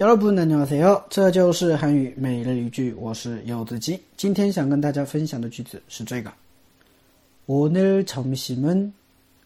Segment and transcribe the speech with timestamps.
[0.00, 1.04] 여러분 안녕하세요.
[1.10, 6.32] 这就是韩语每日一句我是柚子鸡今天想跟大家分享的句子是这个
[7.46, 8.92] 오늘 점심은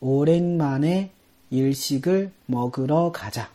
[0.00, 1.10] 오랜만에
[1.50, 3.50] 일식을 먹으러 가자.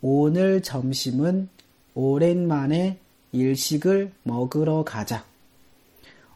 [0.00, 1.48] 오늘 점심은
[1.94, 2.98] 오랜만에
[3.32, 5.24] 일식을 먹으러 가자.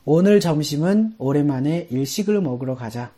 [0.05, 3.13] 오늘 점심은 오랜만에 일식을 먹으러 가자.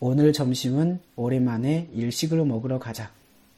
[0.00, 3.10] 오늘 점심은 오랜만에 일식을 먹으러 가자.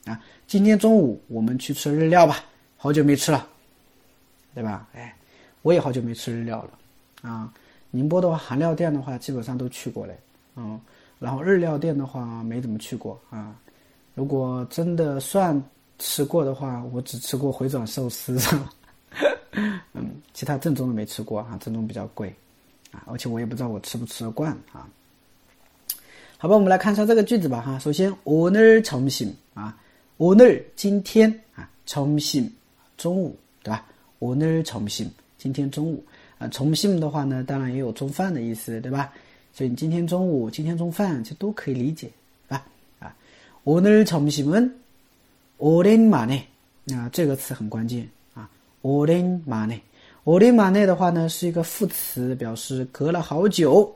[0.04, 2.44] 啊，今天中午我们去吃日料吧，
[2.76, 3.44] 好久没吃了，
[4.54, 4.86] 对吧？
[4.94, 5.12] 哎，
[5.62, 7.52] 我也好久没吃日料了啊。
[7.90, 10.16] 宁波的话，韩料店的话基本上都去过嘞，
[10.54, 10.80] 嗯，
[11.18, 13.56] 然后日料店的话没怎么去过啊。
[14.14, 15.60] 如果真的算
[15.98, 18.38] 吃过的话，我只吃过回转寿司，
[19.92, 22.32] 嗯，其他正宗的没吃过啊，正宗比较贵
[22.92, 24.86] 啊，而且我也不知道我吃不吃得惯啊。
[26.38, 27.78] 好吧，我们来看一下这个句子吧哈。
[27.78, 29.76] 首先，오늘점심啊。
[30.20, 32.48] 오늘今天啊，점심
[32.96, 33.84] 中午对吧？
[34.20, 36.02] 오늘점심今天中午
[36.38, 39.12] 啊，점심的话呢，当然也有中饭的意思，对吧？
[39.52, 42.10] 所以你今天中午、今天中饭这都可以理解，
[42.48, 42.66] 对吧？
[43.00, 43.14] 啊，
[43.64, 46.40] 오늘점심은오랜만에
[46.94, 48.48] 啊，这个词很关键啊，
[48.82, 49.78] 오랜만 에，
[50.24, 53.94] 오랜만에的话呢是一个副词，表示隔了好久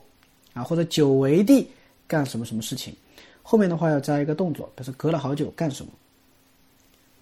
[0.52, 1.66] 啊，或者久违地
[2.06, 2.94] 干什么什么事情，
[3.42, 5.92] 后面的话要加一个动作，表示隔了好久干什么。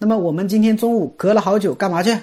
[0.03, 2.17] 那么我们今天中午隔了好久干嘛去？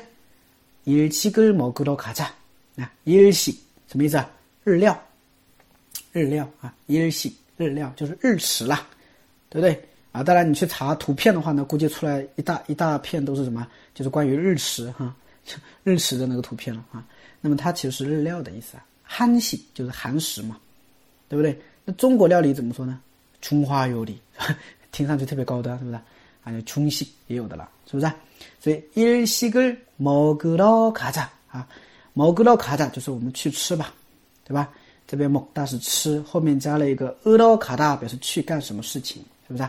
[0.87, 2.29] 일식을먹으러가자
[2.77, 3.57] 啊，일식
[3.89, 4.31] 什么意思啊？
[4.63, 4.97] 日料，
[6.13, 8.87] 日料啊，일식日料就是日食啦，
[9.49, 10.23] 对不对啊？
[10.23, 13.67] 当然你去查图片的话呢，估计出来一大一大片都是什么？
[13.95, 15.15] 就是关于日食哈，
[15.83, 17.05] 日食的那个图片了啊。
[17.41, 20.57] 那么它其实是日料的意思啊，한식就是韩食嘛，
[21.29, 21.61] 对不对？
[21.85, 23.01] 那中国料理怎么说呢？
[23.41, 24.21] 中华料理，
[24.93, 25.99] 听上去特别高端，是不是？
[26.41, 28.11] 还有中式也有的了，是不是？
[28.61, 31.67] 所以일식을먹으러가자啊，
[32.15, 33.93] 먹으러가자就是我们去吃吧，
[34.45, 34.73] 对吧？
[35.07, 39.69] 这边먹다是吃，后面加了一个으러가다表示去干什么事情，是不是？